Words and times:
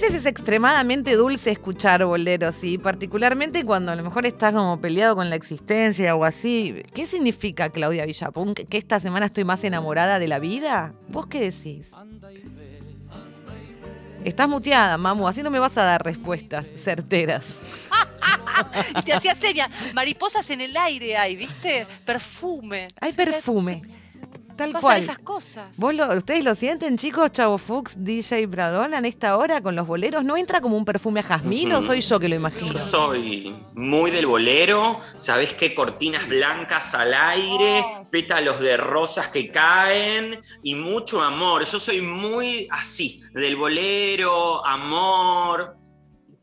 veces 0.00 0.14
es 0.16 0.26
extremadamente 0.26 1.14
dulce 1.14 1.52
escuchar 1.52 2.04
boleros, 2.04 2.56
y 2.62 2.78
particularmente 2.78 3.64
cuando 3.64 3.92
a 3.92 3.94
lo 3.94 4.02
mejor 4.02 4.26
estás 4.26 4.52
como 4.52 4.80
peleado 4.80 5.14
con 5.14 5.30
la 5.30 5.36
existencia 5.36 6.16
o 6.16 6.24
así. 6.24 6.82
¿Qué 6.92 7.06
significa, 7.06 7.68
Claudia 7.68 8.04
Villapun? 8.04 8.54
¿Que 8.54 8.76
esta 8.76 8.98
semana 8.98 9.26
estoy 9.26 9.44
más 9.44 9.62
enamorada 9.62 10.18
de 10.18 10.26
la 10.26 10.40
vida? 10.40 10.94
¿Vos 11.10 11.28
qué 11.28 11.52
decís? 11.52 11.86
Estás 14.24 14.48
muteada, 14.48 14.98
mamu, 14.98 15.28
así 15.28 15.44
no 15.44 15.50
me 15.50 15.60
vas 15.60 15.76
a 15.76 15.84
dar 15.84 16.02
respuestas 16.02 16.66
certeras. 16.82 17.46
y 18.98 19.02
te 19.04 19.12
hacía 19.12 19.36
señas. 19.36 19.68
Mariposas 19.92 20.50
en 20.50 20.62
el 20.62 20.76
aire 20.76 21.16
hay, 21.16 21.36
¿viste? 21.36 21.86
Perfume. 22.04 22.88
Hay 23.00 23.12
perfume. 23.12 23.82
Tal 24.56 24.72
cual. 24.72 25.00
esas 25.00 25.18
cosas. 25.18 25.68
¿Ustedes 26.16 26.44
lo 26.44 26.54
sienten, 26.54 26.96
chicos? 26.96 27.32
Chavo 27.32 27.58
Fuchs, 27.58 27.94
DJ 27.96 28.46
Bradona, 28.46 28.98
en 28.98 29.04
esta 29.04 29.36
hora 29.36 29.60
con 29.60 29.74
los 29.74 29.86
boleros. 29.86 30.24
¿No 30.24 30.36
entra 30.36 30.60
como 30.60 30.76
un 30.76 30.84
perfume 30.84 31.20
a 31.20 31.22
jazmín 31.22 31.72
o 31.72 31.82
soy 31.82 32.00
yo 32.00 32.20
que 32.20 32.28
lo 32.28 32.36
imagino? 32.36 32.72
Yo 32.72 32.78
soy 32.78 33.56
muy 33.74 34.10
del 34.10 34.26
bolero. 34.26 34.98
¿Sabés 35.16 35.54
qué? 35.54 35.74
Cortinas 35.74 36.28
blancas 36.28 36.94
al 36.94 37.12
aire, 37.14 37.84
oh. 37.84 38.04
pétalos 38.10 38.60
de 38.60 38.76
rosas 38.76 39.28
que 39.28 39.50
caen 39.50 40.40
y 40.62 40.74
mucho 40.74 41.22
amor. 41.22 41.64
Yo 41.64 41.78
soy 41.78 42.00
muy 42.00 42.68
así, 42.70 43.22
del 43.32 43.56
bolero, 43.56 44.64
amor. 44.66 45.76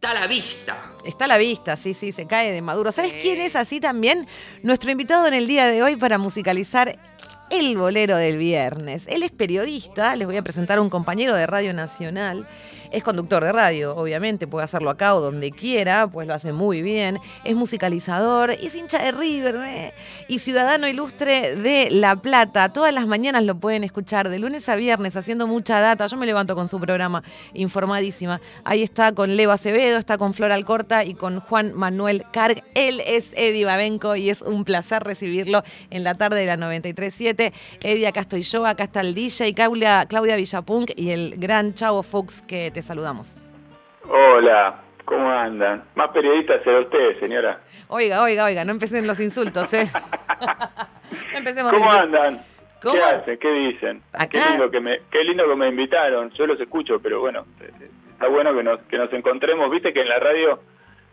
Está 0.02 0.12
a 0.18 0.22
la 0.22 0.28
vista. 0.28 0.82
Está 1.06 1.26
a 1.26 1.28
la 1.28 1.38
vista, 1.38 1.76
sí, 1.76 1.94
sí, 1.94 2.12
se 2.12 2.26
cae 2.26 2.52
de 2.52 2.64
maduro. 2.64 2.92
¿Sabes 2.92 3.14
quién 3.22 3.40
es 3.40 3.56
así 3.56 3.80
también? 3.80 4.28
Nuestro 4.64 4.90
invitado 4.90 5.28
en 5.28 5.36
el 5.36 5.46
día 5.46 5.68
de 5.68 5.84
hoy 5.84 5.96
para 5.96 6.18
musicalizar 6.18 6.98
el 7.52 7.78
bolero 7.78 8.18
del 8.18 8.38
viernes. 8.38 9.04
Él 9.08 9.24
es 9.24 9.32
periodista, 9.32 10.16
les 10.16 10.26
voy 10.26 10.38
a 10.38 10.42
presentar 10.42 10.78
a 10.78 10.82
un 10.82 10.90
compañero 10.90 11.36
de 11.36 11.46
Radio 11.46 11.74
Nacional 11.74 12.48
es 12.92 13.04
conductor 13.04 13.44
de 13.44 13.54
radio, 13.54 13.96
obviamente, 13.96 14.48
puede 14.48 14.66
hacerlo 14.66 14.90
acá 14.90 15.16
o 15.16 15.22
donde 15.22 15.52
quiera, 15.52 16.08
pues 16.08 16.28
lo 16.28 16.34
hace 16.34 16.52
muy 16.52 16.82
bien. 16.82 17.20
Es 17.46 17.56
musicalizador, 17.56 18.52
es 18.52 18.76
hincha 18.76 19.02
de 19.02 19.14
River 19.14 19.56
¿eh? 19.66 19.94
y 20.28 20.40
ciudadano 20.40 20.88
ilustre 20.88 21.56
de 21.56 21.90
La 21.90 22.18
Plata. 22.18 22.74
Todas 22.74 22.94
las 22.94 23.08
mañanas 23.08 23.46
lo 23.46 23.56
pueden 23.56 23.86
escuchar 23.86 24.30
de 24.30 24.40
lunes 24.40 24.68
a 24.68 24.76
viernes 24.76 25.16
haciendo 25.16 25.48
mucha 25.48 25.80
data. 25.80 26.06
Yo 26.06 26.18
me 26.18 26.26
levanto 26.26 26.54
con 26.54 26.68
su 26.68 26.80
programa 26.80 27.24
informadísima. 27.54 28.42
Ahí 28.66 28.84
está 28.84 29.14
con 29.14 29.38
Leo 29.38 29.52
Acevedo, 29.52 29.98
está 29.98 30.18
con 30.18 30.34
Flor 30.34 30.52
Alcorta 30.52 31.06
y 31.06 31.14
con 31.14 31.40
Juan 31.40 31.72
Manuel 31.74 32.26
Carg. 32.34 32.62
Él 32.76 33.02
es 33.06 33.32
Eddie 33.38 33.64
Babenco 33.64 34.18
y 34.18 34.30
es 34.30 34.42
un 34.42 34.66
placer 34.66 35.04
recibirlo 35.04 35.64
en 35.92 36.04
la 36.04 36.16
tarde 36.16 36.42
de 36.42 36.46
la 36.46 36.58
93.7. 36.58 37.41
Eddie, 37.82 38.08
acá 38.08 38.22
estoy 38.22 38.42
yo, 38.42 38.66
acá 38.66 38.84
está 38.84 39.02
el 39.02 39.16
DJ, 39.16 39.54
Claudia, 39.54 40.06
Claudia 40.08 40.36
Villapunk 40.36 40.92
y 40.96 41.12
el 41.12 41.36
gran 41.38 41.74
Chavo 41.74 42.04
Fuchs 42.04 42.42
que 42.44 42.72
te 42.72 42.82
saludamos. 42.82 43.38
Hola, 44.08 44.82
¿cómo 45.06 45.30
andan? 45.30 45.84
Más 45.96 46.10
periodistas 46.12 46.64
será 46.64 46.82
usted, 46.82 47.20
señora. 47.20 47.62
Oiga, 47.88 48.22
oiga, 48.22 48.46
oiga, 48.46 48.64
no 48.64 48.72
empecen 48.72 49.08
los 49.08 49.20
insultos, 49.20 49.74
¿eh? 49.74 49.88
Empecemos 51.34 51.74
¿Cómo 51.74 51.92
andan? 51.92 52.42
¿Qué 52.82 53.02
hacen? 53.02 53.38
¿Qué 53.38 53.52
dicen? 53.52 54.02
Qué, 54.30 54.42
lindo 54.50 54.72
que 54.72 54.80
me, 54.80 55.02
qué 55.12 55.24
lindo 55.24 55.48
que 55.48 55.56
me 55.56 55.70
invitaron. 55.70 56.32
Yo 56.32 56.48
los 56.48 56.60
escucho, 56.60 57.00
pero 57.00 57.20
bueno, 57.20 57.46
está 58.12 58.28
bueno 58.28 58.56
que 58.56 58.64
nos, 58.64 58.80
que 58.82 58.98
nos 58.98 59.14
encontremos. 59.14 59.70
Viste 59.70 59.94
que 59.94 60.02
en 60.02 60.10
la 60.10 60.20
radio 60.20 60.60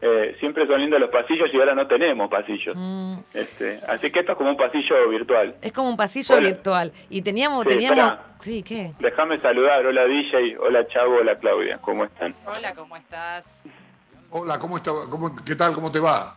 eh, 0.00 0.36
siempre 0.38 0.66
son 0.66 0.80
lindos 0.80 1.00
los 1.00 1.10
pasillos 1.10 1.50
y 1.52 1.56
ahora 1.58 1.74
no 1.74 1.86
tenemos 1.86 2.30
pasillos. 2.30 2.74
Mm. 2.77 3.18
Este, 3.34 3.80
así 3.88 4.10
que 4.10 4.20
esto 4.20 4.32
es 4.32 4.38
como 4.38 4.50
un 4.50 4.56
pasillo 4.56 5.08
virtual. 5.08 5.56
Es 5.60 5.72
como 5.72 5.91
un 5.91 5.96
pasillo 5.96 6.36
virtual. 6.38 6.92
Y 7.10 7.22
teníamos, 7.22 7.66
teníamos, 7.66 8.14
sí, 8.41 8.62
¿qué? 8.62 8.92
Déjame 9.00 9.41
saludar. 9.41 9.84
Hola 9.84 10.04
DJ, 10.04 10.56
hola 10.58 10.87
Chavo, 10.87 11.16
hola 11.16 11.37
Claudia. 11.38 11.78
¿Cómo 11.78 12.04
están? 12.04 12.34
Hola, 12.47 12.75
¿cómo 12.75 12.97
estás? 12.97 13.62
Hola, 14.31 14.58
¿cómo 14.58 14.76
está? 14.76 14.92
Cómo, 15.10 15.34
¿Qué 15.44 15.56
tal? 15.56 15.72
¿Cómo 15.72 15.91
te 15.91 15.98
va? 15.98 16.37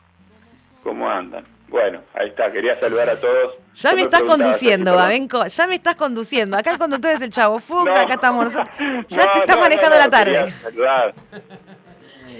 ¿Cómo 0.81 1.07
andan? 1.07 1.45
Bueno, 1.67 2.01
ahí 2.16 2.27
está, 2.27 2.51
quería 2.51 2.77
saludar 2.79 3.09
a 3.09 3.19
todos. 3.19 3.53
Ya 3.75 3.94
me 3.94 4.01
estás 4.01 4.23
conduciendo, 4.23 4.94
Babenco, 4.94 5.45
ya 5.45 5.67
me 5.67 5.75
estás 5.75 5.95
conduciendo. 5.95 6.57
Acá 6.57 6.71
el 6.71 6.77
conductor 6.77 7.11
es 7.11 7.21
el 7.21 7.29
Chavo 7.29 7.59
Fuchs, 7.59 7.94
acá 7.94 8.16
estamos 8.16 8.45
nosotros. 8.45 8.69
Ya 9.07 9.31
te 9.31 9.39
estás 9.39 9.57
manejando 9.57 9.97
la 9.97 10.09
tarde. 10.09 10.53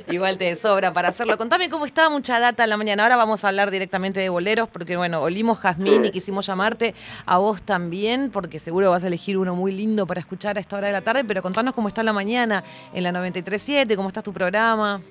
Igual 0.10 0.38
te 0.38 0.56
sobra 0.56 0.94
para 0.94 1.10
hacerlo. 1.10 1.38
Contame 1.38 1.70
cómo 1.70 1.86
estaba 1.86 2.10
mucha 2.10 2.40
data 2.40 2.64
en 2.64 2.70
la 2.70 2.78
mañana. 2.78 3.04
Ahora 3.04 3.16
vamos 3.16 3.44
a 3.44 3.50
hablar 3.50 3.72
directamente 3.72 4.20
de 4.20 4.30
boleros, 4.30 4.68
porque 4.70 4.98
bueno, 4.98 5.22
olimos 5.22 5.60
Jazmín 5.60 6.06
y 6.06 6.12
quisimos 6.12 6.46
llamarte 6.46 6.94
a 7.26 7.38
vos 7.38 7.64
también, 7.64 8.32
porque 8.32 8.60
seguro 8.60 8.92
vas 8.92 9.04
a 9.04 9.08
elegir 9.08 9.38
uno 9.38 9.56
muy 9.56 9.72
lindo 9.72 10.06
para 10.06 10.20
escuchar 10.20 10.58
a 10.58 10.60
esta 10.60 10.78
hora 10.78 10.88
de 10.88 10.94
la 10.94 11.02
tarde. 11.02 11.24
Pero 11.24 11.42
contanos 11.42 11.74
cómo 11.74 11.88
está 11.88 12.04
la 12.04 12.14
mañana 12.14 12.64
en 12.94 13.04
la 13.04 13.12
93.7, 13.12 13.96
cómo 13.96 14.08
está 14.08 14.22
tu 14.22 14.34
programa. 14.34 15.02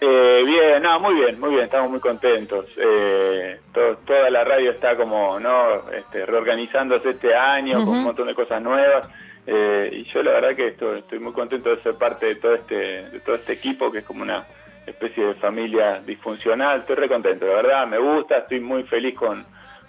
Eh, 0.00 0.42
bien, 0.44 0.82
no, 0.82 1.00
muy 1.00 1.14
bien, 1.14 1.40
muy 1.40 1.50
bien, 1.50 1.64
estamos 1.64 1.90
muy 1.90 2.00
contentos. 2.00 2.66
Eh, 2.76 3.60
toda 3.72 4.30
la 4.30 4.44
radio 4.44 4.72
está 4.72 4.96
como, 4.96 5.40
¿no? 5.40 5.90
Este, 5.90 6.26
reorganizándose 6.26 7.10
este 7.10 7.34
año 7.34 7.78
con 7.84 7.88
un 7.88 8.04
montón 8.04 8.26
de 8.26 8.34
cosas 8.34 8.60
nuevas. 8.60 9.08
Eh, 9.46 9.90
y 9.92 10.04
yo 10.12 10.22
la 10.22 10.32
verdad 10.32 10.56
que 10.56 10.68
estoy, 10.68 10.98
estoy 10.98 11.18
muy 11.20 11.32
contento 11.32 11.70
de 11.70 11.82
ser 11.82 11.94
parte 11.94 12.26
de 12.26 12.34
todo 12.36 12.54
este 12.54 12.74
de 12.74 13.20
todo 13.20 13.36
este 13.36 13.52
equipo 13.52 13.92
que 13.92 13.98
es 13.98 14.04
como 14.04 14.22
una 14.22 14.44
especie 14.86 15.24
de 15.24 15.34
familia 15.34 16.00
disfuncional. 16.04 16.80
Estoy 16.80 16.96
re 16.96 17.08
contento, 17.08 17.46
la 17.46 17.54
verdad, 17.54 17.86
me 17.86 17.98
gusta, 17.98 18.38
estoy 18.38 18.60
muy 18.60 18.84
feliz 18.84 19.14
con, 19.14 19.44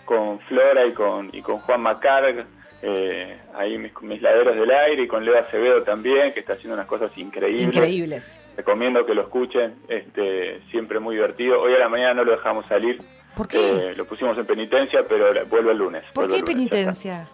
con 0.06 0.40
Flora 0.42 0.86
y 0.86 0.94
con, 0.94 1.30
y 1.34 1.42
con 1.42 1.60
Juan 1.60 1.82
Macarg, 1.82 2.46
eh, 2.82 3.38
ahí 3.56 3.78
mis, 3.78 3.92
mis, 4.02 4.22
laderos 4.22 4.56
del 4.56 4.72
aire, 4.72 5.04
y 5.04 5.08
con 5.08 5.24
Leo 5.24 5.38
Acevedo 5.38 5.84
también, 5.84 6.34
que 6.34 6.40
está 6.40 6.54
haciendo 6.54 6.76
unas 6.76 6.88
cosas 6.88 7.12
increíbles. 7.18 7.76
Increíbles. 7.76 8.32
Recomiendo 8.56 9.06
que 9.06 9.14
lo 9.14 9.22
escuchen, 9.22 9.76
este, 9.88 10.62
siempre 10.72 11.00
muy 11.00 11.16
divertido. 11.16 11.62
Hoy 11.62 11.74
a 11.74 11.80
la 11.80 11.90
mañana 11.90 12.16
no 12.16 12.24
lo 12.24 12.32
dejamos 12.32 12.66
salir. 12.68 13.00
¿Por 13.36 13.48
qué? 13.48 13.58
Eh, 13.60 13.96
lo 13.96 14.06
pusimos 14.06 14.36
en 14.36 14.48
penitencia, 14.48 15.06
pero 15.08 15.46
vuelve 15.46 15.72
el 15.72 15.78
lunes. 15.78 16.04
¿Por 16.14 16.28
qué 16.28 16.42
penitencia? 16.42 17.28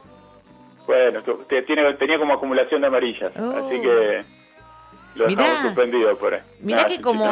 Bueno, 0.85 1.23
tiene, 1.65 1.93
tenía 1.93 2.17
como 2.17 2.33
acumulación 2.33 2.81
de 2.81 2.87
amarillas, 2.87 3.35
así 3.35 3.81
que 3.81 4.25
lo 5.15 5.27
mirá, 5.27 5.61
suspendido 5.61 6.17
por 6.17 6.33
ahí. 6.33 6.41
Mirá 6.59 6.85
que 6.85 6.99
como... 6.99 7.25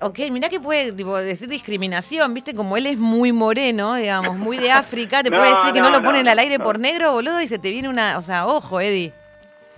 ok, 0.00 0.18
mirá 0.30 0.48
que 0.48 0.58
puede 0.58 0.92
decir 0.92 1.48
discriminación, 1.48 2.32
¿viste? 2.32 2.54
Como 2.54 2.76
él 2.76 2.86
es 2.86 2.98
muy 2.98 3.32
moreno, 3.32 3.94
digamos, 3.96 4.36
muy 4.36 4.58
de 4.58 4.70
África, 4.70 5.22
te 5.22 5.30
puede 5.30 5.48
decir 5.48 5.72
que 5.74 5.80
no, 5.80 5.90
lo 5.90 6.02
ponen 6.02 6.26
al 6.28 6.38
aire 6.38 6.58
por 6.58 6.78
negro, 6.78 7.12
boludo, 7.12 7.40
y 7.40 7.48
se 7.48 7.58
te 7.58 7.70
viene 7.70 7.88
una... 7.88 8.16
O 8.18 8.22
sea, 8.22 8.46
ojo, 8.46 8.80
Eddie. 8.80 9.12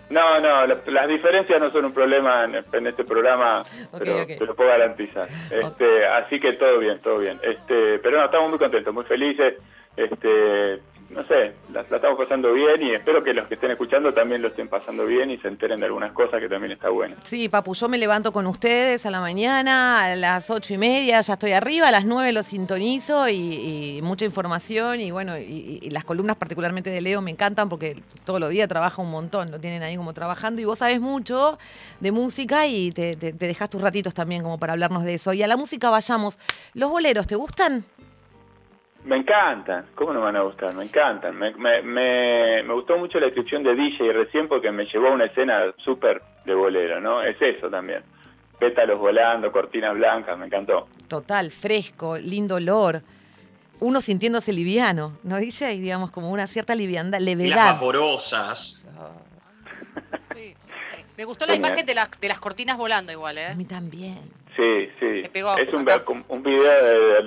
No, 0.08 0.40
no, 0.40 0.66
las 0.66 1.08
diferencias 1.08 1.60
no 1.60 1.70
son 1.70 1.84
un 1.84 1.92
problema 1.92 2.44
en, 2.44 2.86
este 2.86 3.04
programa, 3.04 3.62
pero 3.96 4.26
te 4.26 4.44
lo 4.44 4.56
puedo 4.56 4.68
garantizar. 4.68 5.28
Este, 5.50 6.04
Así 6.04 6.40
que 6.40 6.54
todo 6.54 6.78
bien, 6.80 7.00
todo 7.00 7.18
bien. 7.18 7.38
Este, 7.42 8.00
pero 8.00 8.18
no, 8.18 8.24
estamos 8.24 8.50
muy 8.50 8.58
contentos, 8.58 8.92
muy 8.92 9.04
felices. 9.04 9.54
Este, 9.96 10.80
no 11.10 11.26
sé, 11.26 11.54
la, 11.72 11.80
estamos 11.80 12.16
pasando 12.18 12.52
bien 12.52 12.82
y 12.82 12.94
espero 12.94 13.22
que 13.22 13.34
los 13.34 13.48
que 13.48 13.54
estén 13.54 13.70
escuchando 13.72 14.14
también 14.14 14.42
lo 14.42 14.48
estén 14.48 14.68
pasando 14.68 15.06
bien 15.06 15.30
y 15.30 15.38
se 15.38 15.48
enteren 15.48 15.78
de 15.78 15.86
algunas 15.86 16.12
cosas 16.12 16.40
que 16.40 16.48
también 16.48 16.72
está 16.72 16.88
bueno. 16.88 17.16
Sí, 17.24 17.48
Papu, 17.48 17.74
yo 17.74 17.88
me 17.88 17.98
levanto 17.98 18.32
con 18.32 18.46
ustedes 18.46 19.04
a 19.06 19.10
la 19.10 19.20
mañana, 19.20 20.04
a 20.04 20.16
las 20.16 20.50
ocho 20.50 20.74
y 20.74 20.78
media 20.78 21.20
ya 21.20 21.34
estoy 21.34 21.52
arriba, 21.52 21.88
a 21.88 21.90
las 21.90 22.04
nueve 22.04 22.32
lo 22.32 22.42
sintonizo 22.42 23.28
y, 23.28 24.00
mucha 24.02 24.24
información 24.24 25.00
y 25.00 25.10
bueno, 25.10 25.36
y, 25.36 25.88
las 25.90 26.04
columnas 26.04 26.36
particularmente 26.36 26.90
de 26.90 27.00
Leo 27.00 27.20
me 27.20 27.30
encantan 27.30 27.68
porque 27.68 27.96
todos 28.24 28.40
los 28.40 28.50
días 28.50 28.68
trabaja 28.68 29.02
un 29.02 29.10
montón, 29.10 29.50
lo 29.50 29.58
tienen 29.58 29.82
ahí 29.82 29.96
como 29.96 30.12
trabajando 30.12 30.60
y 30.60 30.64
vos 30.64 30.78
sabés 30.78 31.00
mucho 31.00 31.58
de 31.98 32.12
música 32.12 32.66
y 32.66 32.92
te, 32.92 33.14
te, 33.14 33.32
te 33.32 33.54
tus 33.68 33.80
ratitos 33.80 34.14
también 34.14 34.42
como 34.42 34.58
para 34.58 34.72
hablarnos 34.72 35.04
de 35.04 35.14
eso. 35.14 35.32
Y 35.32 35.42
a 35.42 35.46
la 35.46 35.56
música 35.56 35.90
vayamos. 35.90 36.38
¿Los 36.74 36.90
boleros 36.90 37.26
te 37.26 37.36
gustan? 37.36 37.84
Me 39.04 39.16
encantan, 39.16 39.86
¿cómo 39.94 40.12
no 40.12 40.20
van 40.20 40.36
a 40.36 40.42
gustar? 40.42 40.74
Me 40.74 40.84
encantan. 40.84 41.36
Me, 41.36 41.52
me, 41.54 41.82
me, 41.82 42.74
gustó 42.74 42.98
mucho 42.98 43.18
la 43.18 43.26
descripción 43.26 43.62
de 43.62 43.74
DJ 43.74 44.12
recién 44.12 44.46
porque 44.46 44.70
me 44.70 44.84
llevó 44.84 45.08
a 45.08 45.12
una 45.12 45.24
escena 45.24 45.72
súper 45.78 46.22
de 46.44 46.54
bolero, 46.54 47.00
¿no? 47.00 47.22
Es 47.22 47.40
eso 47.40 47.70
también. 47.70 48.02
Pétalos 48.58 48.98
volando, 48.98 49.50
cortinas 49.50 49.94
blancas, 49.94 50.36
me 50.38 50.46
encantó. 50.46 50.86
Total, 51.08 51.50
fresco, 51.50 52.18
lindo 52.18 52.56
olor. 52.56 53.02
Uno 53.80 54.02
sintiéndose 54.02 54.52
liviano, 54.52 55.16
¿no, 55.22 55.38
DJ? 55.38 55.78
Digamos, 55.78 56.10
como 56.10 56.30
una 56.30 56.46
cierta 56.46 56.74
liviandad, 56.74 57.20
levedad. 57.20 57.56
las 57.56 57.74
vaporosas. 57.74 58.86
Me 61.16 61.24
gustó 61.24 61.46
la 61.46 61.54
imagen 61.54 61.86
de, 61.86 61.94
de 61.94 62.28
las 62.28 62.38
cortinas 62.38 62.76
volando 62.76 63.12
igual, 63.12 63.38
¿eh? 63.38 63.46
A 63.46 63.54
mí 63.54 63.64
también. 63.64 64.39
Sí, 64.60 64.90
sí. 65.00 65.22
es 65.32 65.72
un, 65.72 66.24
un 66.28 66.42
video 66.42 66.62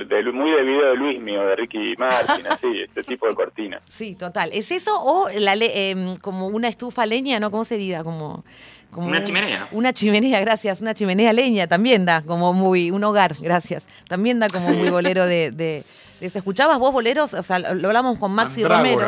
de, 0.06 0.31
muy 0.31 0.51
de 0.51 0.62
video 0.63 0.89
de 0.89 0.95
Luis 0.95 1.19
mío, 1.19 1.44
de 1.47 1.56
Ricky 1.56 1.95
Martin, 1.97 2.45
así, 2.47 2.81
este 2.83 3.03
tipo 3.03 3.27
de 3.27 3.33
cortina. 3.33 3.81
Sí, 3.89 4.13
total. 4.13 4.51
¿Es 4.53 4.69
eso 4.71 4.91
o 5.01 5.30
la 5.30 5.56
eh, 5.59 5.95
como 6.21 6.47
una 6.47 6.68
estufa 6.68 7.06
leña, 7.07 7.39
no? 7.39 7.50
¿Cómo 7.50 7.65
sería? 7.65 8.03
Como, 8.03 8.45
como 8.91 9.07
una 9.07 9.24
chimenea. 9.24 9.68
Una 9.71 9.94
chimenea, 9.94 10.39
gracias. 10.41 10.80
Una 10.81 10.94
chimenea 10.94 11.33
leña 11.33 11.65
también 11.68 12.06
da 12.06 12.21
como 12.21 12.53
muy, 12.53 12.91
un 12.91 13.03
hogar, 13.03 13.33
gracias. 13.41 13.88
También 14.07 14.39
da 14.39 14.47
como 14.47 14.69
muy 14.69 14.89
bolero 14.91 15.25
de, 15.25 15.50
de, 15.51 15.83
¿Escuchabas 16.21 16.77
vos 16.77 16.94
boleros? 16.94 17.33
O 17.33 17.41
sea, 17.41 17.57
lo 17.59 17.88
hablamos 17.88 18.19
con 18.19 18.31
Maxi 18.33 18.63
Romero. 18.63 19.01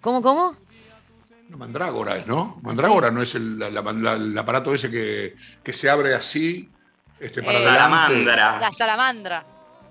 ¿Cómo, 0.00 0.22
cómo? 0.22 0.54
No, 1.48 1.56
mandrágora 1.56 2.16
es, 2.16 2.26
¿no? 2.26 2.58
Mandrágora 2.62 3.10
no 3.10 3.22
es 3.22 3.34
el, 3.34 3.58
la- 3.58 3.70
la- 3.70 3.82
la- 3.92 4.12
el 4.14 4.36
aparato 4.38 4.74
ese 4.74 4.90
que, 4.90 5.34
que 5.62 5.72
se 5.72 5.88
abre 5.90 6.14
así 6.14 6.68
este, 7.20 7.42
para 7.42 7.58
Eh. 7.58 7.62
Salamandra. 7.64 8.58
La 8.60 8.72
salamandra. 8.72 9.44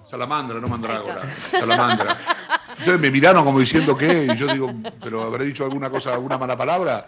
Salamandra, 0.06 0.60
no 0.60 0.68
mandrágora. 0.68 1.22
Salamandra. 1.52 2.18
Ustedes 2.78 3.00
me 3.00 3.12
miraron 3.12 3.44
como 3.46 3.60
diciendo 3.60 3.96
qué, 3.96 4.28
y 4.32 4.36
yo 4.36 4.48
digo, 4.48 4.74
pero 5.04 5.24
habré 5.24 5.46
dicho 5.46 5.64
alguna 5.64 5.90
cosa, 5.90 6.14
alguna 6.14 6.38
mala 6.38 6.58
palabra. 6.58 7.06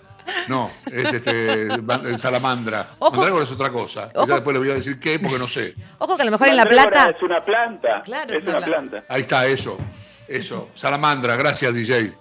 No, 0.47 0.69
es 0.85 1.11
este 1.11 1.81
ma- 1.81 1.99
salamandra. 2.19 2.91
Ojo. 2.99 3.11
Mandrágora 3.17 3.43
es 3.43 3.51
otra 3.51 3.71
cosa. 3.71 4.09
Ojo. 4.13 4.27
Ya 4.27 4.35
después 4.35 4.53
le 4.53 4.59
voy 4.59 4.69
a 4.69 4.75
decir 4.75 4.99
qué, 4.99 5.17
porque 5.19 5.39
no 5.39 5.47
sé. 5.47 5.73
Ojo 5.97 6.15
que 6.15 6.21
a 6.21 6.25
lo 6.25 6.31
mejor 6.31 6.47
en 6.49 6.57
La 6.57 6.65
Plata. 6.65 7.09
Es 7.09 7.23
una 7.23 7.43
planta. 7.43 8.01
Claro, 8.03 8.37
es 8.37 8.43
una 8.43 8.61
planta. 8.61 9.03
Ahí 9.09 9.21
está, 9.21 9.47
eso. 9.47 9.79
Eso. 10.27 10.69
Salamandra, 10.75 11.35
gracias, 11.35 11.73
DJ. 11.73 12.13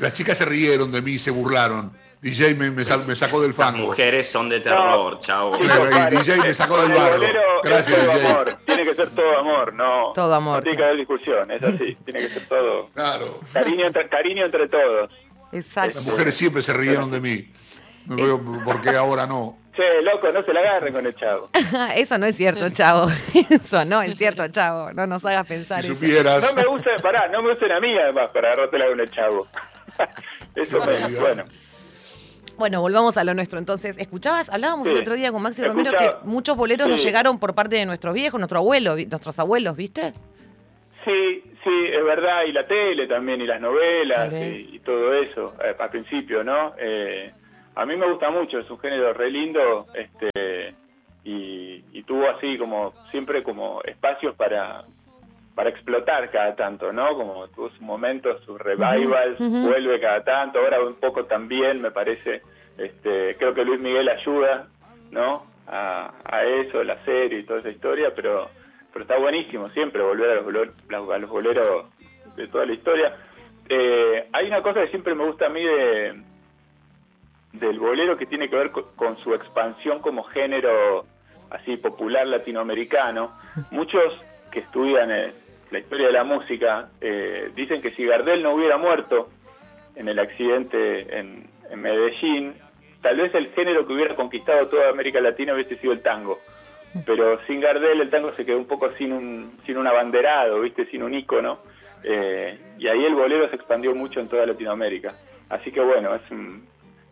Las 0.00 0.12
chicas 0.12 0.36
se 0.38 0.44
rieron 0.44 0.90
de 0.90 1.00
mí 1.02 1.12
y 1.12 1.18
se 1.20 1.30
burlaron. 1.30 1.92
DJ 2.20 2.54
me, 2.56 2.70
me 2.70 2.84
sal- 2.84 3.06
me 3.06 3.14
sacó 3.14 3.40
del 3.40 3.50
Las 3.50 3.56
fango. 3.56 3.78
mujeres 3.86 4.28
son 4.28 4.48
de 4.48 4.60
terror, 4.60 5.18
chao. 5.20 5.52
Y 5.62 5.66
paren. 5.68 6.18
DJ 6.18 6.38
me 6.38 6.52
sacó 6.54 6.80
del 6.82 6.92
barro. 6.92 7.16
bolero 7.18 7.40
Gracias, 7.62 7.96
todo 7.96 8.12
DJ. 8.14 8.26
amor. 8.30 8.58
Tiene 8.66 8.82
que 8.82 8.94
ser 8.94 9.10
todo 9.10 9.38
amor, 9.38 9.72
no. 9.74 10.12
Todo 10.14 10.34
amor. 10.34 10.56
No 10.56 10.62
tiene 10.62 10.76
que 10.78 10.84
haber 10.84 10.96
discusión, 10.96 11.50
es 11.50 11.62
así. 11.62 11.94
Tiene 12.04 12.20
que 12.20 12.28
ser 12.28 12.46
todo. 12.48 12.88
Claro. 12.94 13.40
Cariño 13.52 13.86
entre, 13.86 14.08
cariño 14.08 14.44
entre 14.46 14.68
todos. 14.68 15.12
Exacto. 15.52 15.94
Las 16.00 16.06
mujeres 16.06 16.34
siempre 16.36 16.60
se 16.62 16.72
rieron 16.74 17.10
de 17.10 17.20
mí. 17.20 17.52
No 18.06 18.16
veo 18.16 18.40
por 18.64 18.80
qué 18.80 18.90
ahora 18.90 19.26
no. 19.26 19.58
Che, 19.76 20.02
loco, 20.02 20.32
no 20.32 20.42
se 20.42 20.52
la 20.52 20.58
agarren 20.60 20.92
con 20.92 21.06
el 21.06 21.14
chavo. 21.14 21.50
Eso 21.94 22.18
no 22.18 22.26
es 22.26 22.36
cierto, 22.36 22.68
chavo. 22.70 23.06
Eso 23.50 23.84
no 23.84 24.02
es 24.02 24.16
cierto, 24.18 24.48
chavo. 24.48 24.92
No 24.92 25.06
nos 25.06 25.24
hagas 25.24 25.46
pensar 25.46 25.82
Si 25.82 25.86
eso. 25.92 25.94
supieras. 25.94 26.42
No 26.42 26.52
me 26.60 26.66
usen, 26.66 27.00
pará, 27.00 27.28
no 27.28 27.42
me 27.42 27.52
usen 27.52 27.70
a 27.70 27.78
mí 27.78 27.96
además 27.96 28.30
para 28.34 28.48
agarrártela 28.48 28.86
con 28.88 28.98
el 29.00 29.10
chavo. 29.12 29.46
Eso 30.56 30.78
me, 30.84 31.20
bueno. 31.20 31.44
Bueno, 32.58 32.80
volvamos 32.80 33.16
a 33.16 33.22
lo 33.24 33.34
nuestro. 33.34 33.58
Entonces, 33.60 33.96
¿escuchabas? 33.98 34.50
Hablábamos 34.50 34.88
Sí. 34.88 34.92
el 34.94 35.00
otro 35.00 35.14
día 35.14 35.30
con 35.30 35.40
Maxi 35.42 35.62
Romero 35.62 35.90
Escuchaba. 35.92 36.20
que 36.22 36.26
muchos 36.26 36.56
boleros 36.56 36.88
nos 36.88 37.00
Sí. 37.00 37.06
llegaron 37.06 37.38
por 37.38 37.54
parte 37.54 37.76
de 37.76 37.86
nuestros 37.86 38.12
viejos, 38.14 38.40
nuestro 38.40 38.58
abuelo, 38.58 38.96
nuestros 38.96 39.38
abuelos, 39.38 39.76
¿viste? 39.76 40.12
Sí, 41.04 41.42
sí, 41.62 41.84
es 41.92 42.04
verdad, 42.04 42.42
y 42.48 42.52
la 42.52 42.66
tele 42.66 43.06
también, 43.06 43.40
y 43.40 43.46
las 43.46 43.60
novelas, 43.60 44.32
y 44.32 44.80
todo 44.80 45.14
eso, 45.14 45.54
eh, 45.64 45.74
al 45.78 45.90
principio, 45.90 46.42
¿no? 46.42 46.74
Eh, 46.78 47.32
a 47.76 47.86
mí 47.86 47.96
me 47.96 48.10
gusta 48.10 48.30
mucho, 48.30 48.58
es 48.58 48.68
un 48.68 48.78
género 48.80 49.12
re 49.14 49.30
lindo, 49.30 49.86
este, 49.94 50.74
y, 51.24 51.84
y 51.92 52.02
tuvo 52.02 52.28
así 52.28 52.58
como, 52.58 52.92
siempre 53.12 53.42
como 53.44 53.80
espacios 53.84 54.34
para, 54.34 54.84
para 55.58 55.70
explotar 55.70 56.30
cada 56.30 56.54
tanto, 56.54 56.92
¿no? 56.92 57.16
Como 57.16 57.48
tuvo 57.48 57.68
sus 57.70 57.80
momentos, 57.80 58.40
sus 58.44 58.60
revivals, 58.60 59.40
Ujú, 59.40 59.56
ujú. 59.56 59.66
vuelve 59.70 59.98
cada 59.98 60.22
tanto, 60.22 60.60
ahora 60.60 60.80
un 60.84 60.94
poco 61.00 61.24
también, 61.24 61.82
me 61.82 61.90
parece, 61.90 62.42
este, 62.76 63.36
creo 63.38 63.54
que 63.54 63.64
Luis 63.64 63.80
Miguel 63.80 64.08
ayuda, 64.08 64.68
¿no? 65.10 65.46
A, 65.66 66.12
a 66.24 66.44
eso, 66.44 66.84
la 66.84 67.04
serie 67.04 67.40
y 67.40 67.42
toda 67.42 67.58
esa 67.58 67.70
historia, 67.70 68.14
pero 68.14 68.48
pero 68.92 69.02
está 69.02 69.18
buenísimo 69.18 69.68
siempre 69.70 70.00
volver 70.00 70.30
a 70.30 70.34
los, 70.36 70.44
bolero- 70.44 71.12
a 71.12 71.18
los 71.18 71.28
boleros 71.28 71.92
de 72.36 72.46
toda 72.46 72.64
la 72.64 72.72
historia. 72.74 73.16
Eh, 73.68 74.28
hay 74.32 74.46
una 74.46 74.62
cosa 74.62 74.82
que 74.82 74.90
siempre 74.90 75.16
me 75.16 75.24
gusta 75.26 75.46
a 75.46 75.50
mí 75.50 75.64
de 75.64 76.22
del 77.54 77.80
bolero 77.80 78.16
que 78.16 78.26
tiene 78.26 78.48
que 78.48 78.54
ver 78.56 78.70
co- 78.70 78.92
con, 78.94 79.18
su 79.24 79.34
expansión 79.34 79.98
como 80.00 80.22
género 80.22 81.04
así 81.50 81.76
popular 81.78 82.26
latinoamericano. 82.28 83.32
Muchos 83.72 84.04
que 84.52 84.60
estudian 84.60 85.10
eh, 85.10 85.34
la 85.70 85.78
historia 85.78 86.06
de 86.06 86.12
la 86.12 86.24
música 86.24 86.90
eh, 87.00 87.50
dicen 87.54 87.82
que 87.82 87.90
si 87.92 88.04
Gardel 88.04 88.42
no 88.42 88.52
hubiera 88.54 88.78
muerto 88.78 89.28
en 89.94 90.08
el 90.08 90.18
accidente 90.18 91.18
en, 91.18 91.48
Medellín, 91.76 92.54
tal 93.02 93.18
vez 93.18 93.34
el 93.34 93.50
género 93.52 93.86
que 93.86 93.92
hubiera 93.92 94.16
conquistado 94.16 94.68
toda 94.68 94.88
América 94.88 95.20
Latina 95.20 95.52
hubiese 95.52 95.76
sido 95.76 95.92
el 95.92 96.00
tango. 96.00 96.40
Pero 97.04 97.38
sin 97.46 97.60
Gardel 97.60 98.00
el 98.00 98.08
tango 98.08 98.32
se 98.34 98.46
quedó 98.46 98.56
un 98.56 98.66
poco 98.66 98.90
sin 98.96 99.12
un, 99.12 99.58
sin 99.66 99.76
un 99.76 99.86
abanderado, 99.86 100.60
¿viste? 100.60 100.86
sin 100.86 101.02
un 101.02 101.12
ícono. 101.12 101.58
Eh, 102.02 102.58
y 102.78 102.88
ahí 102.88 103.04
el 103.04 103.14
bolero 103.14 103.50
se 103.50 103.56
expandió 103.56 103.94
mucho 103.94 104.20
en 104.20 104.28
toda 104.28 104.46
Latinoamérica. 104.46 105.14
Así 105.50 105.70
que 105.70 105.80
bueno, 105.80 106.14
es 106.14 106.30
un, 106.30 106.66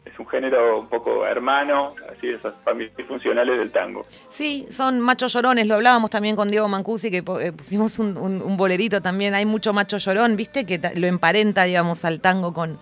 es 0.06 0.18
un 0.18 0.26
género 0.28 0.78
un 0.80 0.88
poco 0.88 1.26
hermano, 1.26 1.94
así 2.16 2.28
de 2.28 2.34
esas 2.36 2.54
familias 2.64 2.94
funcionales 3.06 3.58
del 3.58 3.70
tango. 3.72 4.06
Sí, 4.30 4.66
son 4.70 5.00
machos 5.00 5.32
llorones, 5.34 5.66
lo 5.66 5.74
hablábamos 5.74 6.10
también 6.10 6.36
con 6.36 6.48
Diego 6.50 6.68
Mancusi, 6.68 7.10
que 7.10 7.18
eh, 7.18 7.52
pusimos 7.52 7.98
un, 7.98 8.16
un- 8.16 8.40
un 8.40 8.56
bolerito 8.56 9.02
también, 9.02 9.34
hay 9.34 9.44
mucho 9.44 9.72
macho 9.72 9.98
llorón, 9.98 10.36
¿viste? 10.36 10.64
Que 10.64 10.80
lo 10.96 11.06
emparenta, 11.06 11.64
digamos, 11.64 12.04
al 12.04 12.20
tango 12.20 12.54
con, 12.54 12.78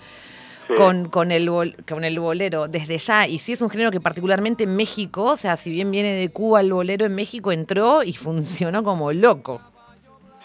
Sí. 0.66 0.74
con, 0.76 1.10
con, 1.10 1.30
el, 1.30 1.50
bol- 1.50 1.76
con 1.86 2.04
el 2.04 2.18
bolero 2.18 2.68
desde 2.68 2.96
ya. 2.96 3.26
Y 3.26 3.38
sí 3.38 3.52
es 3.52 3.60
un 3.60 3.68
género 3.68 3.90
que 3.90 4.00
particularmente 4.00 4.64
en 4.64 4.74
México, 4.76 5.24
o 5.24 5.36
sea, 5.36 5.56
si 5.58 5.70
bien 5.70 5.90
viene 5.90 6.12
de 6.12 6.30
Cuba, 6.30 6.60
el 6.62 6.72
bolero 6.72 7.04
en 7.04 7.14
México 7.14 7.52
entró 7.52 8.02
y 8.02 8.14
funcionó 8.14 8.82
como 8.82 9.12
loco. 9.12 9.60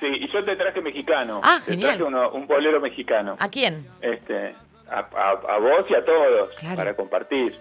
Sí, 0.02 0.08
y 0.08 0.30
yo 0.32 0.44
te 0.44 0.56
traje 0.58 0.82
mexicano. 0.82 1.40
Ah, 1.42 1.60
te 1.64 1.72
genial. 1.72 1.92
traje 1.92 2.04
uno- 2.04 2.32
un 2.32 2.48
bolero 2.48 2.82
mexicano. 2.82 3.38
¿A 3.40 3.48
quién? 3.50 3.86
este 4.02 4.56
a, 4.92 5.00
a- 5.16 5.56
a 5.56 5.58
vos 5.60 5.86
y 5.90 5.96
a 5.96 6.04
todos 6.06 6.54
Claro. 6.58 6.76
para 6.76 6.96
compartir. 6.96 7.58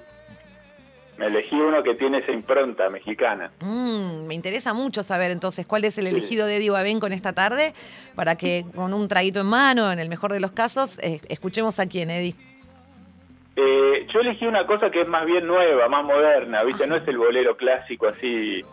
Me 1.16 1.26
elegí 1.26 1.56
uno 1.56 1.82
que 1.82 1.96
tiene 1.96 2.18
esa 2.18 2.30
impronta 2.30 2.88
mexicana. 2.90 3.50
Mm, 3.60 4.26
me 4.28 4.34
interesa 4.34 4.72
mucho 4.72 5.02
saber 5.02 5.32
entonces 5.32 5.66
cuál 5.66 5.84
es 5.84 5.98
el 5.98 6.04
Sí. 6.04 6.10
elegido 6.10 6.46
de 6.46 6.56
Eddie 6.58 6.70
Babén 6.70 7.00
con 7.00 7.12
esta 7.12 7.32
tarde, 7.32 7.72
para 8.14 8.36
que 8.36 8.64
con 8.76 8.94
un 8.94 9.08
traguito 9.08 9.40
en 9.40 9.46
mano, 9.46 9.90
en 9.90 9.98
el 9.98 10.08
mejor 10.08 10.32
de 10.32 10.38
los 10.38 10.52
casos, 10.52 10.96
eh, 11.02 11.20
escuchemos 11.28 11.80
a 11.80 11.86
quién, 11.88 12.10
Eddie. 12.10 12.34
Eh, 13.56 14.06
yo 14.14 14.20
elegí 14.20 14.46
una 14.46 14.64
cosa 14.66 14.90
que 14.92 15.00
es 15.02 15.08
más 15.08 15.26
bien 15.26 15.44
nueva, 15.46 15.88
más 15.88 16.04
moderna, 16.04 16.62
¿viste? 16.62 16.86
No 16.86 16.94
es 16.94 17.06
el 17.08 17.18
bolero 17.18 17.56
clásico 17.56 18.06
así 18.06 18.64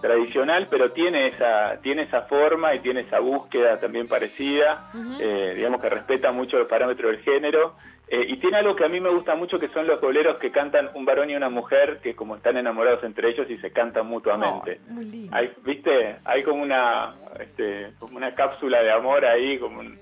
tradicional, 0.00 0.68
pero 0.70 0.92
tiene 0.92 1.26
esa 1.26 1.80
tiene 1.82 2.02
esa 2.02 2.22
forma 2.22 2.72
y 2.76 2.78
tiene 2.78 3.00
esa 3.00 3.18
búsqueda 3.18 3.80
también 3.80 4.06
parecida, 4.06 4.92
eh, 5.20 5.54
digamos 5.56 5.80
que 5.80 5.88
respeta 5.88 6.30
mucho 6.30 6.56
el 6.58 6.66
parámetro 6.66 7.08
del 7.08 7.18
género. 7.22 7.74
Eh, 8.10 8.24
y 8.28 8.36
tiene 8.38 8.56
algo 8.58 8.74
que 8.74 8.84
a 8.84 8.88
mí 8.88 9.00
me 9.00 9.10
gusta 9.10 9.34
mucho, 9.34 9.58
que 9.58 9.68
son 9.68 9.86
los 9.86 10.00
boleros 10.00 10.38
que 10.38 10.50
cantan 10.50 10.90
un 10.94 11.04
varón 11.04 11.28
y 11.30 11.36
una 11.36 11.48
mujer, 11.50 12.00
que 12.02 12.14
como 12.14 12.36
están 12.36 12.56
enamorados 12.56 13.04
entre 13.04 13.28
ellos 13.30 13.46
y 13.50 13.58
se 13.58 13.70
cantan 13.70 14.06
mutuamente. 14.06 14.80
Oh, 14.88 14.92
muy 14.92 15.04
lindo. 15.04 15.36
Hay, 15.36 15.52
¿Viste? 15.64 16.16
Hay 16.24 16.42
como 16.42 16.62
una, 16.62 17.14
este, 17.38 17.92
como 17.98 18.16
una 18.16 18.34
cápsula 18.34 18.82
de 18.82 18.90
amor 18.90 19.24
ahí, 19.26 19.58
como 19.58 19.80
un, 19.80 19.98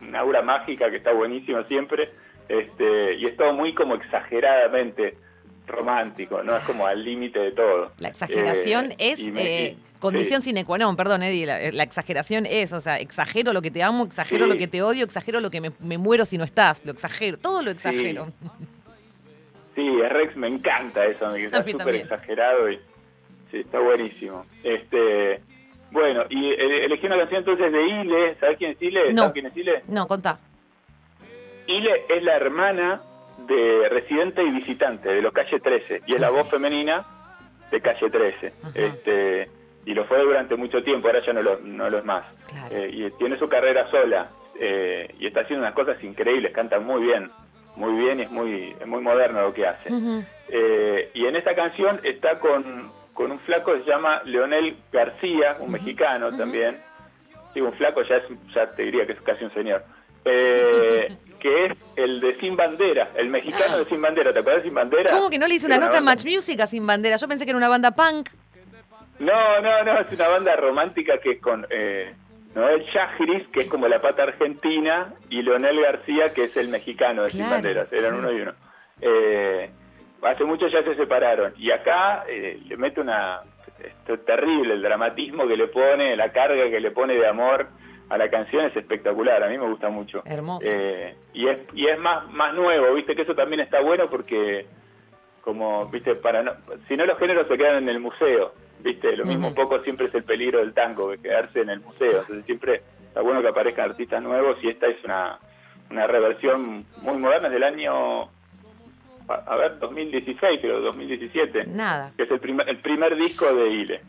una 0.00 0.20
aura 0.20 0.42
mágica 0.42 0.90
que 0.90 0.96
está 0.96 1.12
buenísima 1.12 1.64
siempre. 1.64 2.10
Este, 2.48 3.14
y 3.14 3.26
es 3.26 3.36
todo 3.36 3.52
muy 3.52 3.74
como 3.74 3.94
exageradamente 3.94 5.14
romántico, 5.66 6.42
¿no? 6.42 6.56
Es 6.56 6.64
como 6.64 6.86
al 6.86 7.04
límite 7.04 7.38
de 7.38 7.52
todo. 7.52 7.92
La 7.98 8.08
exageración 8.08 8.90
Eh, 8.92 8.96
es 9.12 9.18
me- 9.32 9.64
eh, 9.66 9.76
condición 10.00 10.42
sí. 10.42 10.50
sine 10.50 10.64
qua 10.64 10.78
non, 10.78 10.96
perdón, 10.96 11.22
Eddie. 11.22 11.46
La, 11.46 11.70
la 11.70 11.82
exageración 11.84 12.46
es, 12.46 12.72
o 12.72 12.80
sea, 12.80 12.96
exagero 12.98 13.52
lo 13.52 13.62
que 13.62 13.70
te 13.70 13.82
amo, 13.82 14.04
exagero 14.04 14.46
Sí. 14.46 14.52
lo 14.52 14.58
que 14.58 14.66
te 14.66 14.82
odio, 14.82 15.04
exagero 15.04 15.40
lo 15.40 15.50
que 15.50 15.60
me, 15.60 15.70
me 15.78 15.98
muero 15.98 16.24
si 16.24 16.38
no 16.38 16.44
estás, 16.44 16.80
lo 16.84 16.92
exagero, 16.92 17.36
todo 17.38 17.62
lo 17.62 17.70
exagero. 17.70 18.26
Sí, 19.76 19.88
Rex 20.02 20.36
me 20.36 20.48
encanta 20.48 21.06
eso, 21.06 21.26
a 21.26 21.34
que 21.34 21.44
está 21.44 21.58
A 21.58 21.62
súper 21.62 21.94
exagerado 21.94 22.70
y 22.70 22.76
sí, 23.50 23.58
está 23.58 23.78
buenísimo. 23.78 24.42
Este, 24.64 25.40
bueno, 25.92 26.24
y 26.28 26.50
eh, 26.50 26.84
elegí 26.86 27.06
una 27.06 27.16
canción 27.18 27.40
entonces 27.40 27.72
de 27.72 27.82
Ile, 27.86 28.36
¿sabes 28.40 28.58
quién 28.58 28.72
es 28.72 28.82
Ile? 28.82 29.12
No. 29.12 29.22
¿Sabes 29.22 29.32
quién 29.34 29.46
es 29.46 29.56
Ile? 29.56 29.82
No, 29.88 30.06
contá. 30.08 30.38
Ile 31.66 32.04
es 32.08 32.22
la 32.22 32.36
hermana 32.36 33.00
de 33.46 33.88
Residente 33.88 34.42
y 34.42 34.50
Visitante 34.50 35.08
de 35.08 35.22
los 35.22 35.32
Calle 35.32 35.60
13 35.60 36.02
y 36.06 36.14
es 36.14 36.20
la 36.20 36.30
voz 36.30 36.50
femenina 36.50 37.06
de 37.70 37.80
Calle 37.80 38.10
13. 38.10 38.52
Ajá. 38.62 38.70
Este, 38.74 39.48
y 39.86 39.94
lo 39.94 40.04
fue 40.04 40.18
durante 40.22 40.56
mucho 40.56 40.82
tiempo, 40.82 41.08
ahora 41.08 41.24
ya 41.24 41.32
no 41.32 41.42
lo, 41.42 41.58
no 41.60 41.88
lo 41.90 41.98
es 41.98 42.04
más. 42.04 42.24
Claro. 42.48 42.76
Eh, 42.76 42.90
y 42.92 43.10
tiene 43.18 43.38
su 43.38 43.48
carrera 43.48 43.90
sola 43.90 44.28
eh, 44.58 45.14
y 45.18 45.26
está 45.26 45.40
haciendo 45.40 45.64
unas 45.64 45.74
cosas 45.74 46.02
increíbles, 46.04 46.52
canta 46.52 46.78
muy 46.80 47.02
bien, 47.02 47.30
muy 47.76 47.94
bien 48.02 48.20
y 48.20 48.22
es 48.24 48.30
muy, 48.30 48.76
es 48.78 48.86
muy 48.86 49.00
moderno 49.00 49.42
lo 49.42 49.54
que 49.54 49.66
hace. 49.66 49.88
Eh, 50.48 51.10
y 51.14 51.26
en 51.26 51.36
esta 51.36 51.54
canción 51.54 52.00
está 52.02 52.38
con, 52.40 52.90
con 53.14 53.30
un 53.32 53.38
flaco 53.40 53.72
que 53.72 53.84
se 53.84 53.90
llama 53.90 54.20
Leonel 54.24 54.76
García, 54.92 55.56
un 55.60 55.70
mexicano 55.70 56.36
también. 56.36 56.78
Sí, 57.54 57.60
un 57.60 57.72
flaco 57.74 58.02
ya, 58.02 58.16
es, 58.16 58.24
ya 58.54 58.70
te 58.72 58.82
diría 58.82 59.06
que 59.06 59.12
es 59.12 59.20
casi 59.22 59.44
un 59.44 59.52
señor. 59.54 59.82
Que 61.40 61.64
es 61.64 61.78
el 61.96 62.20
de 62.20 62.34
Sin 62.38 62.54
Bandera, 62.54 63.12
el 63.16 63.30
mexicano 63.30 63.78
de 63.78 63.86
Sin 63.86 64.02
Bandera. 64.02 64.30
¿Te 64.34 64.40
acuerdas 64.40 64.62
de 64.62 64.68
Sin 64.68 64.74
Bandera? 64.74 65.10
¿Cómo 65.12 65.30
que 65.30 65.38
no 65.38 65.46
le 65.46 65.54
hice 65.54 65.64
una 65.64 65.76
nota 65.78 65.92
banda- 65.92 66.02
Match 66.12 66.26
Music 66.26 66.60
a 66.60 66.66
Sin 66.66 66.86
Bandera? 66.86 67.16
Yo 67.16 67.26
pensé 67.28 67.46
que 67.46 67.50
era 67.52 67.56
una 67.56 67.68
banda 67.70 67.92
punk. 67.92 68.28
No, 69.20 69.60
no, 69.60 69.84
no, 69.84 70.00
es 70.00 70.12
una 70.12 70.28
banda 70.28 70.56
romántica 70.56 71.18
que 71.18 71.32
es 71.32 71.40
con 71.40 71.66
eh, 71.70 72.14
Noel 72.54 72.84
Chagris, 72.90 73.46
que 73.48 73.60
es 73.60 73.68
como 73.68 73.86
la 73.86 74.00
pata 74.00 74.24
argentina, 74.24 75.14
y 75.28 75.42
Leonel 75.42 75.80
García, 75.80 76.32
que 76.32 76.44
es 76.44 76.56
el 76.56 76.68
mexicano 76.68 77.22
de 77.22 77.28
Sin 77.28 77.40
Claro, 77.40 77.54
Banderas. 77.56 77.92
Eran 77.92 78.12
sí. 78.12 78.18
uno 78.18 78.32
y 78.32 78.40
uno. 78.40 78.52
Eh, 79.00 79.70
hace 80.22 80.44
mucho 80.44 80.68
ya 80.68 80.82
se 80.82 80.96
separaron. 80.96 81.52
Y 81.58 81.70
acá 81.70 82.24
eh, 82.28 82.58
le 82.66 82.76
mete 82.76 83.00
una... 83.00 83.40
Esto 83.78 84.14
es 84.14 84.24
terrible, 84.24 84.74
el 84.74 84.82
dramatismo 84.82 85.46
que 85.46 85.56
le 85.56 85.68
pone, 85.68 86.16
la 86.16 86.32
carga 86.32 86.68
que 86.68 86.80
le 86.80 86.90
pone 86.90 87.14
de 87.14 87.26
amor 87.26 87.68
a 88.10 88.18
la 88.18 88.28
canción 88.28 88.66
es 88.66 88.76
espectacular, 88.76 89.42
a 89.42 89.48
mí 89.48 89.56
me 89.56 89.66
gusta 89.66 89.88
mucho. 89.88 90.22
Hermoso. 90.26 90.66
Eh, 90.66 91.14
y 91.32 91.48
es, 91.48 91.58
y 91.72 91.86
es 91.86 91.98
más, 91.98 92.28
más 92.30 92.52
nuevo, 92.54 92.92
viste 92.92 93.14
que 93.14 93.22
eso 93.22 93.34
también 93.34 93.60
está 93.60 93.80
bueno 93.80 94.10
porque, 94.10 94.66
como, 95.40 95.86
viste, 95.86 96.14
para 96.16 96.42
no, 96.42 96.52
si 96.88 96.96
no 96.96 97.06
los 97.06 97.18
géneros 97.18 97.48
se 97.48 97.56
quedan 97.56 97.76
en 97.76 97.88
el 97.88 98.00
museo, 98.00 98.52
viste, 98.82 99.16
lo 99.16 99.24
mismo 99.24 99.48
un 99.48 99.54
poco 99.54 99.80
siempre 99.82 100.06
es 100.06 100.14
el 100.14 100.24
peligro 100.24 100.58
del 100.60 100.72
tango, 100.72 101.10
de 101.10 101.18
quedarse 101.18 101.60
en 101.60 101.70
el 101.70 101.80
museo, 101.80 102.20
entonces 102.20 102.44
siempre 102.46 102.82
está 103.06 103.20
bueno 103.20 103.42
que 103.42 103.48
aparezcan 103.48 103.90
artistas 103.90 104.22
nuevos 104.22 104.56
y 104.62 104.68
esta 104.68 104.86
es 104.86 105.02
una, 105.04 105.38
una 105.90 106.06
reversión 106.06 106.86
muy 107.02 107.18
moderna 107.18 107.48
del 107.48 107.62
año 107.62 108.28
a 109.30 109.56
ver, 109.56 109.78
2016 109.78 110.60
creo, 110.60 110.80
2017. 110.80 111.66
Nada. 111.66 112.12
Que 112.16 112.24
es 112.24 112.30
el 112.30 112.40
primer, 112.40 112.68
el 112.68 112.78
primer 112.78 113.16
disco 113.16 113.52
de 113.54 113.70
Ile. 113.70 114.00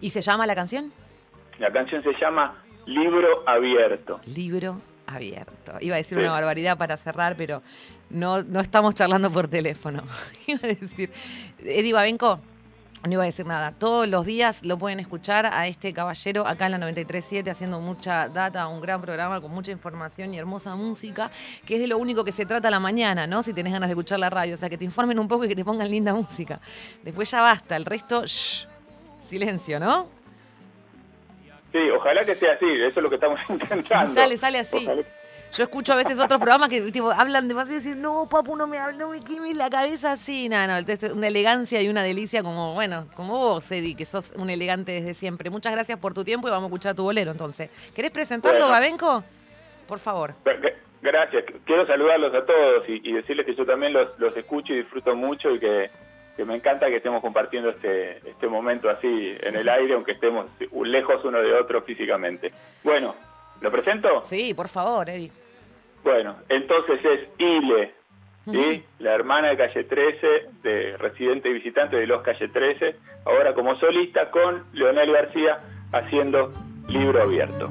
¿Y 0.00 0.10
se 0.10 0.20
llama 0.20 0.46
la 0.46 0.54
canción? 0.54 0.92
La 1.58 1.72
canción 1.72 2.02
se 2.02 2.12
llama 2.20 2.62
Libro 2.86 3.42
Abierto. 3.46 4.20
Libro 4.26 4.80
Abierto. 5.06 5.74
Iba 5.80 5.96
a 5.96 5.98
decir 5.98 6.18
una 6.18 6.30
barbaridad 6.30 6.78
para 6.78 6.96
cerrar, 6.96 7.36
pero 7.36 7.62
no, 8.10 8.42
no 8.42 8.60
estamos 8.60 8.94
charlando 8.94 9.30
por 9.30 9.48
teléfono. 9.48 10.02
Iba 10.46 10.60
a 10.62 10.66
decir, 10.68 11.10
Eddie 11.58 11.92
Babenco, 11.92 12.40
no 13.04 13.12
iba 13.14 13.22
a 13.22 13.26
decir 13.26 13.46
nada. 13.46 13.72
Todos 13.72 14.08
los 14.08 14.24
días 14.24 14.64
lo 14.64 14.78
pueden 14.78 15.00
escuchar 15.00 15.46
a 15.46 15.66
este 15.66 15.92
caballero 15.92 16.46
acá 16.46 16.66
en 16.66 16.72
la 16.72 16.78
93.7 16.78 17.50
haciendo 17.50 17.80
mucha 17.80 18.28
data, 18.28 18.66
un 18.68 18.80
gran 18.80 19.00
programa 19.00 19.40
con 19.40 19.50
mucha 19.50 19.72
información 19.72 20.32
y 20.34 20.38
hermosa 20.38 20.74
música, 20.76 21.30
que 21.66 21.74
es 21.74 21.80
de 21.80 21.88
lo 21.88 21.98
único 21.98 22.24
que 22.24 22.32
se 22.32 22.46
trata 22.46 22.70
la 22.70 22.80
mañana, 22.80 23.26
¿no? 23.26 23.42
Si 23.42 23.52
tenés 23.52 23.72
ganas 23.72 23.88
de 23.88 23.92
escuchar 23.94 24.20
la 24.20 24.30
radio, 24.30 24.54
o 24.54 24.58
sea, 24.58 24.70
que 24.70 24.78
te 24.78 24.84
informen 24.84 25.18
un 25.18 25.26
poco 25.28 25.44
y 25.44 25.48
que 25.48 25.56
te 25.56 25.64
pongan 25.64 25.90
linda 25.90 26.14
música. 26.14 26.60
Después 27.02 27.30
ya 27.30 27.40
basta, 27.40 27.74
el 27.76 27.84
resto, 27.84 28.24
shh, 28.24 28.66
silencio, 29.26 29.80
¿no? 29.80 30.08
Sí, 31.72 31.78
ojalá 31.90 32.24
que 32.24 32.34
sea 32.36 32.52
así, 32.52 32.66
eso 32.66 33.00
es 33.00 33.02
lo 33.02 33.08
que 33.08 33.16
estamos 33.16 33.40
intentando. 33.48 34.14
sale, 34.14 34.36
sale 34.36 34.58
así. 34.60 34.86
Yo 35.52 35.64
escucho 35.64 35.92
a 35.92 35.96
veces 35.96 36.18
otros 36.18 36.40
programas 36.40 36.70
que 36.70 36.80
tipo, 36.90 37.10
hablan 37.10 37.46
demasiado 37.46 37.78
y 37.78 37.84
dicen, 37.84 38.00
no, 38.00 38.26
papu, 38.26 38.56
no 38.56 38.66
me, 38.66 38.78
no 38.98 39.10
me 39.10 39.20
quemes 39.20 39.54
la 39.54 39.68
cabeza 39.68 40.12
así. 40.12 40.48
No, 40.48 40.66
no, 40.66 40.78
entonces 40.78 41.12
una 41.12 41.26
elegancia 41.26 41.82
y 41.82 41.90
una 41.90 42.02
delicia 42.02 42.42
como, 42.42 42.72
bueno, 42.72 43.06
como 43.14 43.38
vos, 43.38 43.70
Eddie, 43.70 43.94
que 43.94 44.06
sos 44.06 44.30
un 44.36 44.48
elegante 44.48 44.92
desde 44.92 45.12
siempre. 45.12 45.50
Muchas 45.50 45.74
gracias 45.74 45.98
por 45.98 46.14
tu 46.14 46.24
tiempo 46.24 46.48
y 46.48 46.50
vamos 46.50 46.64
a 46.64 46.68
escuchar 46.68 46.94
tu 46.94 47.02
bolero 47.02 47.32
entonces. 47.32 47.68
¿Querés 47.94 48.10
presentarlo, 48.12 48.66
Babenco? 48.70 49.22
Por 49.86 49.98
favor. 49.98 50.34
Gracias. 51.02 51.44
Quiero 51.66 51.86
saludarlos 51.86 52.34
a 52.34 52.46
todos 52.46 52.88
y, 52.88 53.12
decirles 53.12 53.44
que 53.44 53.54
yo 53.54 53.66
también 53.66 53.92
los, 53.92 54.08
escucho 54.34 54.72
y 54.72 54.78
disfruto 54.78 55.14
mucho 55.14 55.50
y 55.50 55.58
que, 55.58 55.90
me 56.46 56.56
encanta 56.56 56.86
que 56.86 56.96
estemos 56.96 57.20
compartiendo 57.20 57.68
este, 57.68 58.26
este 58.26 58.48
momento 58.48 58.88
así 58.88 59.36
en 59.42 59.54
el 59.54 59.68
aire, 59.68 59.94
aunque 59.94 60.12
estemos 60.12 60.46
lejos 60.82 61.22
uno 61.26 61.42
de 61.42 61.52
otro 61.52 61.82
físicamente. 61.82 62.52
Bueno, 62.82 63.14
¿lo 63.60 63.70
presento? 63.70 64.22
Sí, 64.24 64.54
por 64.54 64.68
favor, 64.68 65.10
Eddie. 65.10 65.41
Bueno, 66.04 66.36
entonces 66.48 67.00
es 67.04 67.28
Ile, 67.38 67.94
¿sí? 68.46 68.84
la 68.98 69.14
hermana 69.14 69.48
de 69.48 69.56
Calle 69.56 69.84
13, 69.84 70.26
de 70.62 70.96
residente 70.96 71.48
y 71.48 71.54
visitante 71.54 71.96
de 71.96 72.06
los 72.06 72.22
Calle 72.22 72.48
13, 72.48 72.96
ahora 73.24 73.54
como 73.54 73.76
solista 73.76 74.30
con 74.30 74.64
Leonel 74.72 75.12
García 75.12 75.60
haciendo 75.92 76.52
libro 76.88 77.22
abierto. 77.22 77.70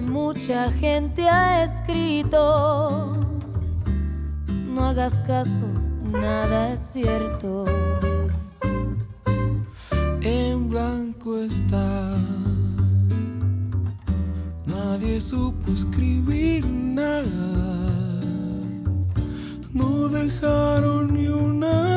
Mucha 0.00 0.70
gente 0.72 1.28
ha 1.28 1.64
escrito. 1.64 3.12
No 4.68 4.84
hagas 4.84 5.20
caso, 5.20 5.66
nada 6.10 6.72
es 6.72 6.80
cierto. 6.80 7.64
En 10.22 10.70
blanco 10.70 11.38
está. 11.38 12.16
Nadie 14.66 15.20
supo 15.20 15.72
escribir 15.72 16.64
nada. 16.66 17.24
No 19.72 20.08
dejaron 20.08 21.14
ni 21.14 21.28
una 21.28 21.89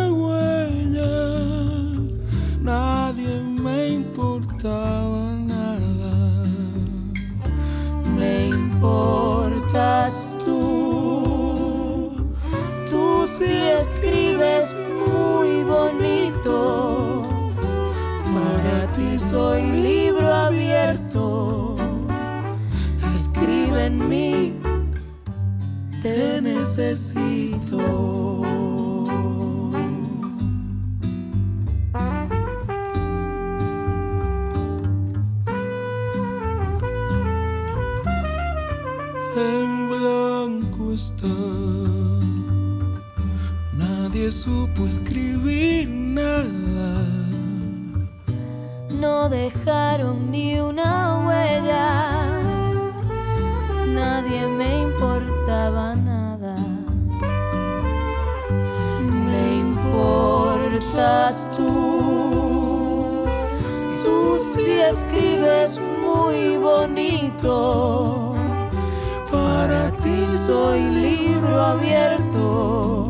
necesito. 26.77 27.77
supo 44.33 44.87
escribir 44.87 45.87
nada. 45.89 47.05
No 48.89 49.29
dejaron 49.29 50.31
ni 50.31 50.59
una 50.59 51.19
huella. 51.23 52.41
Nadie 53.85 54.47
me 54.47 54.81
importaba 54.81 55.95
nada. 55.95 56.12
Tú. 61.55 63.25
Tú 64.03 64.39
sí 64.43 64.79
escribes 64.79 65.79
muy 66.05 66.57
bonito. 66.57 68.35
Para 69.31 69.91
ti 69.91 70.25
soy 70.37 70.81
libro 70.81 71.61
abierto 71.61 73.03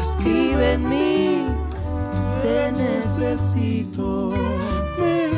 escribe 0.00 0.72
en 0.72 0.88
mí, 0.88 1.46
te 2.42 2.72
necesito. 2.72 4.32
Me 4.98 5.28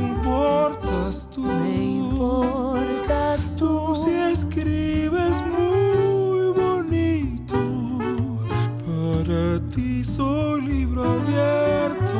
importas 0.00 1.28
tú, 1.30 1.42
me 1.42 1.74
importas 1.98 3.54
tú. 3.56 3.94
si 3.96 4.10
escribes 4.10 4.89
ti 9.70 10.04
soy 10.04 10.62
libro 10.62 11.04
abierto. 11.04 12.18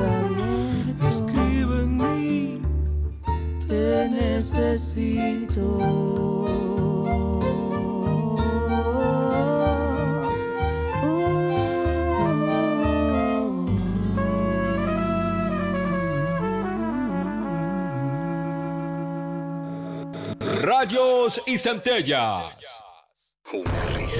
abierto. 0.00 1.08
Escribe 1.08 1.82
en 1.82 1.96
mí, 1.96 2.60
te 3.66 4.08
necesito. 4.08 5.62
Rayos 20.62 21.42
y 21.46 21.58
centellas. 21.58 22.84